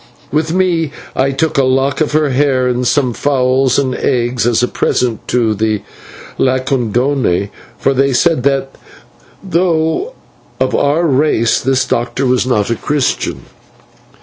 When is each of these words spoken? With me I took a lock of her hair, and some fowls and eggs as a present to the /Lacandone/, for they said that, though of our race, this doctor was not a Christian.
With 0.31 0.51
me 0.51 0.91
I 1.15 1.29
took 1.29 1.59
a 1.59 1.63
lock 1.63 2.01
of 2.01 2.13
her 2.13 2.31
hair, 2.31 2.67
and 2.67 2.87
some 2.87 3.13
fowls 3.13 3.77
and 3.77 3.93
eggs 3.93 4.47
as 4.47 4.63
a 4.63 4.67
present 4.67 5.27
to 5.27 5.53
the 5.53 5.83
/Lacandone/, 6.39 7.49
for 7.77 7.93
they 7.93 8.11
said 8.11 8.41
that, 8.41 8.71
though 9.47 10.13
of 10.59 10.73
our 10.73 11.05
race, 11.05 11.59
this 11.61 11.85
doctor 11.85 12.25
was 12.25 12.47
not 12.47 12.71
a 12.71 12.75
Christian. 12.75 13.43